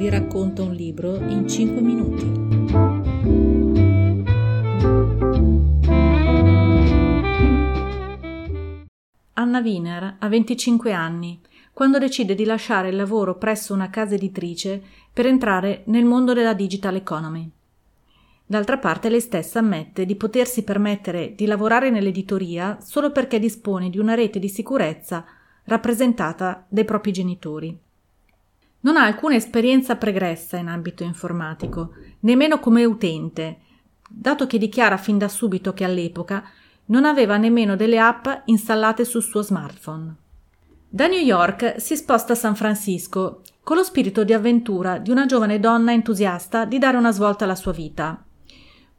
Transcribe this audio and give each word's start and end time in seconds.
vi 0.00 0.08
racconta 0.08 0.62
un 0.62 0.72
libro 0.72 1.14
in 1.16 1.46
5 1.46 1.80
minuti. 1.82 2.24
Anna 9.34 9.60
Wiener 9.60 10.16
ha 10.18 10.26
25 10.26 10.92
anni 10.92 11.38
quando 11.74 11.98
decide 11.98 12.34
di 12.34 12.46
lasciare 12.46 12.88
il 12.88 12.96
lavoro 12.96 13.36
presso 13.36 13.74
una 13.74 13.90
casa 13.90 14.14
editrice 14.14 14.82
per 15.12 15.26
entrare 15.26 15.82
nel 15.88 16.06
mondo 16.06 16.32
della 16.32 16.54
digital 16.54 16.94
economy. 16.94 17.50
D'altra 18.46 18.78
parte 18.78 19.10
lei 19.10 19.20
stessa 19.20 19.58
ammette 19.58 20.06
di 20.06 20.16
potersi 20.16 20.64
permettere 20.64 21.34
di 21.34 21.44
lavorare 21.44 21.90
nell'editoria 21.90 22.78
solo 22.80 23.12
perché 23.12 23.38
dispone 23.38 23.90
di 23.90 23.98
una 23.98 24.14
rete 24.14 24.38
di 24.38 24.48
sicurezza 24.48 25.26
rappresentata 25.64 26.64
dai 26.70 26.86
propri 26.86 27.12
genitori. 27.12 27.88
Non 28.80 28.96
ha 28.96 29.04
alcuna 29.04 29.34
esperienza 29.34 29.96
pregressa 29.96 30.56
in 30.56 30.68
ambito 30.68 31.02
informatico, 31.02 31.92
nemmeno 32.20 32.58
come 32.60 32.84
utente, 32.84 33.58
dato 34.08 34.46
che 34.46 34.58
dichiara 34.58 34.96
fin 34.96 35.18
da 35.18 35.28
subito 35.28 35.74
che 35.74 35.84
all'epoca 35.84 36.42
non 36.86 37.04
aveva 37.04 37.36
nemmeno 37.36 37.76
delle 37.76 37.98
app 37.98 38.26
installate 38.46 39.04
sul 39.04 39.22
suo 39.22 39.42
smartphone. 39.42 40.14
Da 40.88 41.06
New 41.06 41.20
York 41.20 41.74
si 41.78 41.94
sposta 41.94 42.32
a 42.32 42.36
San 42.36 42.56
Francisco 42.56 43.42
con 43.62 43.76
lo 43.76 43.84
spirito 43.84 44.24
di 44.24 44.32
avventura 44.32 44.98
di 44.98 45.10
una 45.10 45.26
giovane 45.26 45.60
donna 45.60 45.92
entusiasta 45.92 46.64
di 46.64 46.78
dare 46.78 46.96
una 46.96 47.12
svolta 47.12 47.44
alla 47.44 47.54
sua 47.54 47.72
vita. 47.72 48.24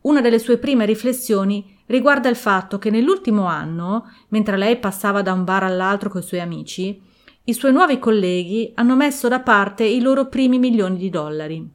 Una 0.01 0.21
delle 0.21 0.39
sue 0.39 0.57
prime 0.57 0.85
riflessioni 0.85 1.77
riguarda 1.87 2.29
il 2.29 2.37
fatto 2.37 2.79
che 2.79 2.89
nell'ultimo 2.89 3.45
anno, 3.45 4.09
mentre 4.29 4.57
lei 4.57 4.77
passava 4.77 5.21
da 5.21 5.33
un 5.33 5.43
bar 5.43 5.63
all'altro 5.63 6.09
coi 6.09 6.23
suoi 6.23 6.39
amici, 6.39 7.01
i 7.43 7.53
suoi 7.53 7.71
nuovi 7.71 7.97
colleghi 7.97 8.71
hanno 8.75 8.95
messo 8.95 9.27
da 9.27 9.39
parte 9.39 9.83
i 9.83 9.99
loro 9.99 10.27
primi 10.27 10.59
milioni 10.59 10.97
di 10.97 11.09
dollari. 11.09 11.67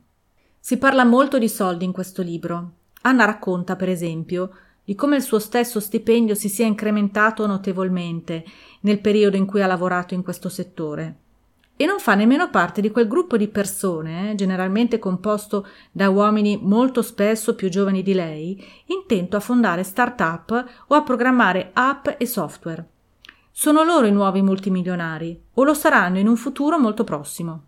Si 0.61 0.79
parla 0.79 1.05
molto 1.05 1.39
di 1.39 1.49
soldi 1.49 1.85
in 1.85 1.93
questo 1.93 2.23
libro. 2.23 2.73
Anna 3.03 3.25
racconta, 3.25 3.77
per 3.77 3.89
esempio, 3.89 4.51
di 4.85 4.95
come 4.95 5.17
il 5.17 5.23
suo 5.23 5.39
stesso 5.39 5.81
stipendio 5.81 6.35
si 6.35 6.49
sia 6.49 6.67
incrementato 6.67 7.47
notevolmente 7.47 8.45
nel 8.81 9.01
periodo 9.01 9.37
in 9.37 9.47
cui 9.47 9.63
ha 9.63 9.67
lavorato 9.67 10.15
in 10.15 10.23
questo 10.23 10.49
settore 10.49 11.17
e 11.77 11.85
non 11.85 11.99
fa 11.99 12.15
nemmeno 12.15 12.49
parte 12.49 12.81
di 12.81 12.91
quel 12.91 13.07
gruppo 13.07 13.37
di 13.37 13.49
persone, 13.49 14.31
eh, 14.31 14.35
generalmente 14.35 14.99
composto 14.99 15.67
da 15.93 16.09
uomini 16.09 16.59
molto 16.63 17.03
spesso 17.03 17.55
più 17.55 17.69
giovani 17.69 18.03
di 18.03 18.15
lei, 18.15 18.65
intento 18.87 19.37
a 19.37 19.41
fondare 19.41 19.83
start-up 19.83 20.65
o 20.87 20.95
a 20.95 21.03
programmare 21.03 21.71
app 21.75 22.09
e 22.17 22.25
software. 22.25 22.87
Sono 23.59 23.85
loro 23.85 24.05
i 24.05 24.13
nuovi 24.13 24.43
multimilionari, 24.43 25.41
o 25.55 25.65
lo 25.65 25.73
saranno 25.73 26.19
in 26.19 26.29
un 26.29 26.37
futuro 26.37 26.79
molto 26.79 27.05
prossimo. 27.05 27.63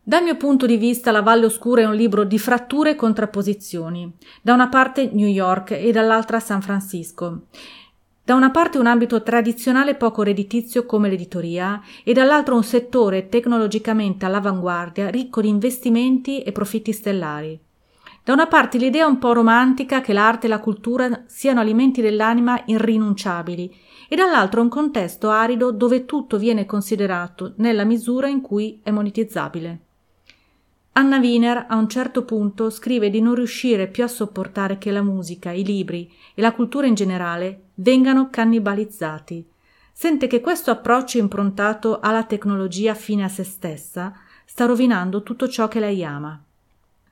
Dal 0.00 0.22
mio 0.22 0.36
punto 0.36 0.64
di 0.64 0.76
vista, 0.76 1.10
La 1.10 1.22
Valle 1.22 1.46
Oscura 1.46 1.82
è 1.82 1.86
un 1.86 1.96
libro 1.96 2.22
di 2.22 2.38
fratture 2.38 2.90
e 2.90 2.94
contrapposizioni. 2.94 4.12
Da 4.40 4.54
una 4.54 4.68
parte 4.68 5.10
New 5.12 5.26
York 5.26 5.72
e 5.72 5.90
dall'altra 5.90 6.38
San 6.38 6.62
Francisco. 6.62 7.46
Da 8.22 8.36
una 8.36 8.52
parte 8.52 8.78
un 8.78 8.86
ambito 8.86 9.24
tradizionale 9.24 9.96
poco 9.96 10.22
redditizio 10.22 10.86
come 10.86 11.08
l'editoria 11.08 11.82
e 12.04 12.12
dall'altro 12.12 12.54
un 12.54 12.62
settore 12.62 13.28
tecnologicamente 13.28 14.24
all'avanguardia 14.24 15.10
ricco 15.10 15.40
di 15.40 15.48
investimenti 15.48 16.42
e 16.42 16.52
profitti 16.52 16.92
stellari. 16.92 17.58
Da 18.22 18.32
una 18.32 18.46
parte 18.46 18.78
l'idea 18.78 19.08
un 19.08 19.18
po' 19.18 19.32
romantica 19.32 20.00
che 20.00 20.12
l'arte 20.12 20.46
e 20.46 20.48
la 20.48 20.60
cultura 20.60 21.24
siano 21.26 21.58
alimenti 21.58 22.00
dell'anima 22.00 22.62
irrinunciabili 22.66 23.90
e 24.12 24.14
dall'altro 24.14 24.60
un 24.60 24.68
contesto 24.68 25.30
arido 25.30 25.72
dove 25.72 26.04
tutto 26.04 26.36
viene 26.36 26.66
considerato 26.66 27.54
nella 27.56 27.84
misura 27.84 28.28
in 28.28 28.42
cui 28.42 28.78
è 28.82 28.90
monetizzabile. 28.90 29.78
Anna 30.92 31.16
Wiener 31.16 31.64
a 31.66 31.76
un 31.76 31.88
certo 31.88 32.22
punto 32.26 32.68
scrive 32.68 33.08
di 33.08 33.22
non 33.22 33.34
riuscire 33.34 33.88
più 33.88 34.04
a 34.04 34.08
sopportare 34.08 34.76
che 34.76 34.90
la 34.90 35.00
musica, 35.00 35.50
i 35.52 35.64
libri 35.64 36.12
e 36.34 36.42
la 36.42 36.52
cultura 36.52 36.86
in 36.86 36.92
generale 36.92 37.68
vengano 37.76 38.28
cannibalizzati. 38.28 39.48
Sente 39.90 40.26
che 40.26 40.42
questo 40.42 40.70
approccio 40.70 41.16
improntato 41.16 41.98
alla 41.98 42.24
tecnologia 42.24 42.92
fine 42.92 43.24
a 43.24 43.28
se 43.28 43.44
stessa 43.44 44.12
sta 44.44 44.66
rovinando 44.66 45.22
tutto 45.22 45.48
ciò 45.48 45.68
che 45.68 45.80
lei 45.80 46.04
ama. 46.04 46.38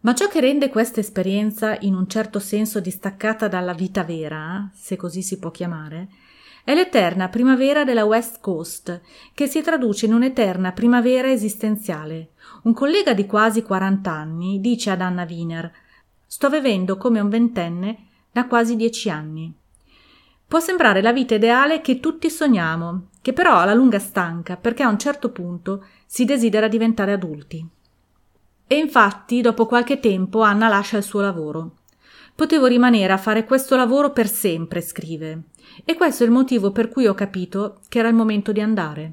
Ma 0.00 0.14
ciò 0.14 0.28
che 0.28 0.40
rende 0.40 0.68
questa 0.68 1.00
esperienza 1.00 1.78
in 1.80 1.94
un 1.94 2.06
certo 2.08 2.38
senso 2.38 2.78
distaccata 2.78 3.48
dalla 3.48 3.72
vita 3.72 4.04
vera, 4.04 4.68
se 4.74 4.96
così 4.96 5.22
si 5.22 5.38
può 5.38 5.50
chiamare, 5.50 6.28
è 6.64 6.74
l'eterna 6.74 7.28
primavera 7.28 7.84
della 7.84 8.04
West 8.04 8.40
Coast, 8.40 9.00
che 9.34 9.46
si 9.46 9.62
traduce 9.62 10.06
in 10.06 10.14
un'eterna 10.14 10.72
primavera 10.72 11.30
esistenziale, 11.30 12.30
un 12.62 12.74
collega 12.74 13.14
di 13.14 13.26
quasi 13.26 13.62
40 13.62 14.10
anni 14.10 14.60
dice 14.60 14.90
ad 14.90 15.00
Anna 15.00 15.26
Wiener 15.28 15.72
Sto 16.26 16.48
vivendo 16.48 16.96
come 16.96 17.18
un 17.18 17.28
ventenne 17.28 18.06
da 18.30 18.46
quasi 18.46 18.76
dieci 18.76 19.10
anni. 19.10 19.52
Può 20.46 20.60
sembrare 20.60 21.02
la 21.02 21.12
vita 21.12 21.34
ideale 21.34 21.80
che 21.80 22.00
tutti 22.00 22.30
sogniamo, 22.30 23.08
che 23.20 23.32
però 23.32 23.58
alla 23.58 23.74
lunga 23.74 23.98
stanca 23.98 24.56
perché 24.56 24.82
a 24.82 24.88
un 24.88 24.98
certo 24.98 25.30
punto 25.30 25.84
si 26.06 26.24
desidera 26.24 26.68
diventare 26.68 27.12
adulti. 27.12 27.66
E 28.66 28.76
infatti, 28.76 29.40
dopo 29.40 29.66
qualche 29.66 29.98
tempo, 29.98 30.42
Anna 30.42 30.68
lascia 30.68 30.96
il 30.96 31.02
suo 31.02 31.20
lavoro. 31.20 31.78
Potevo 32.34 32.66
rimanere 32.66 33.12
a 33.12 33.18
fare 33.18 33.44
questo 33.44 33.76
lavoro 33.76 34.12
per 34.12 34.28
sempre, 34.28 34.80
scrive, 34.80 35.42
e 35.84 35.94
questo 35.94 36.22
è 36.22 36.26
il 36.26 36.32
motivo 36.32 36.72
per 36.72 36.88
cui 36.88 37.06
ho 37.06 37.14
capito 37.14 37.80
che 37.88 37.98
era 37.98 38.08
il 38.08 38.14
momento 38.14 38.52
di 38.52 38.60
andare. 38.60 39.12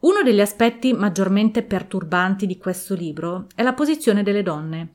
Uno 0.00 0.22
degli 0.22 0.40
aspetti 0.40 0.92
maggiormente 0.92 1.62
perturbanti 1.62 2.46
di 2.46 2.56
questo 2.56 2.94
libro 2.94 3.46
è 3.54 3.62
la 3.62 3.72
posizione 3.72 4.22
delle 4.22 4.42
donne. 4.42 4.90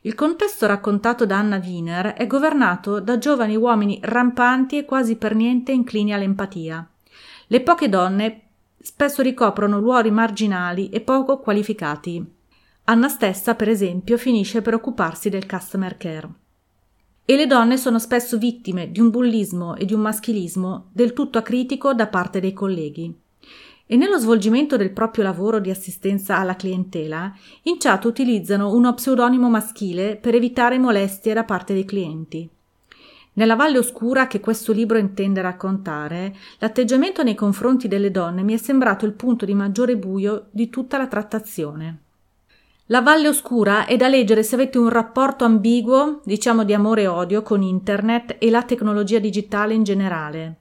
Il 0.00 0.14
contesto 0.14 0.66
raccontato 0.66 1.26
da 1.26 1.36
Anna 1.36 1.60
Wiener 1.62 2.14
è 2.14 2.26
governato 2.26 3.00
da 3.00 3.18
giovani 3.18 3.54
uomini 3.54 4.00
rampanti 4.02 4.78
e 4.78 4.84
quasi 4.84 5.16
per 5.16 5.34
niente 5.34 5.72
inclini 5.72 6.14
all'empatia. 6.14 6.88
Le 7.46 7.60
poche 7.60 7.88
donne 7.88 8.40
spesso 8.80 9.20
ricoprono 9.22 9.78
ruoli 9.78 10.10
marginali 10.10 10.88
e 10.88 11.00
poco 11.00 11.38
qualificati. 11.38 12.24
Anna 12.84 13.08
stessa, 13.08 13.54
per 13.54 13.68
esempio, 13.68 14.16
finisce 14.16 14.62
per 14.62 14.74
occuparsi 14.74 15.28
del 15.28 15.46
customer 15.46 15.96
care. 15.96 16.28
E 17.30 17.36
le 17.36 17.46
donne 17.46 17.76
sono 17.76 18.00
spesso 18.00 18.38
vittime 18.38 18.90
di 18.90 18.98
un 18.98 19.08
bullismo 19.08 19.76
e 19.76 19.84
di 19.84 19.94
un 19.94 20.00
maschilismo 20.00 20.88
del 20.92 21.12
tutto 21.12 21.38
acritico 21.38 21.94
da 21.94 22.08
parte 22.08 22.40
dei 22.40 22.52
colleghi 22.52 23.16
e 23.86 23.94
nello 23.94 24.18
svolgimento 24.18 24.76
del 24.76 24.90
proprio 24.90 25.22
lavoro 25.22 25.60
di 25.60 25.70
assistenza 25.70 26.38
alla 26.38 26.56
clientela, 26.56 27.32
in 27.62 27.76
chat 27.78 28.04
utilizzano 28.04 28.74
uno 28.74 28.92
pseudonimo 28.94 29.48
maschile 29.48 30.16
per 30.16 30.34
evitare 30.34 30.80
molestie 30.80 31.32
da 31.32 31.44
parte 31.44 31.72
dei 31.72 31.84
clienti. 31.84 32.50
Nella 33.34 33.54
valle 33.54 33.78
oscura 33.78 34.26
che 34.26 34.40
questo 34.40 34.72
libro 34.72 34.98
intende 34.98 35.40
raccontare, 35.40 36.34
l'atteggiamento 36.58 37.22
nei 37.22 37.36
confronti 37.36 37.86
delle 37.86 38.10
donne 38.10 38.42
mi 38.42 38.54
è 38.54 38.56
sembrato 38.56 39.06
il 39.06 39.12
punto 39.12 39.44
di 39.44 39.54
maggiore 39.54 39.96
buio 39.96 40.48
di 40.50 40.68
tutta 40.68 40.98
la 40.98 41.06
trattazione. 41.06 42.09
La 42.90 43.02
valle 43.02 43.28
oscura 43.28 43.86
è 43.86 43.96
da 43.96 44.08
leggere 44.08 44.42
se 44.42 44.56
avete 44.56 44.76
un 44.76 44.88
rapporto 44.88 45.44
ambiguo, 45.44 46.20
diciamo 46.24 46.64
di 46.64 46.74
amore 46.74 47.02
e 47.02 47.06
odio, 47.06 47.40
con 47.42 47.62
internet 47.62 48.34
e 48.40 48.50
la 48.50 48.64
tecnologia 48.64 49.20
digitale 49.20 49.74
in 49.74 49.84
generale. 49.84 50.56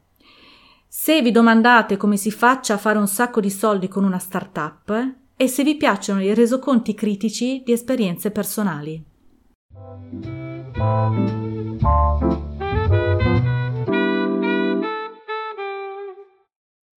Se 0.87 1.23
vi 1.23 1.31
domandate 1.31 1.97
come 1.97 2.17
si 2.17 2.29
faccia 2.29 2.75
a 2.75 2.77
fare 2.77 2.99
un 2.99 3.07
sacco 3.07 3.39
di 3.39 3.49
soldi 3.49 3.87
con 3.87 4.03
una 4.03 4.19
startup 4.19 5.13
e 5.35 5.47
se 5.47 5.63
vi 5.63 5.75
piacciono 5.75 6.21
i 6.21 6.35
resoconti 6.35 6.93
critici 6.93 7.63
di 7.65 7.71
esperienze 7.71 8.29
personali. 8.29 9.03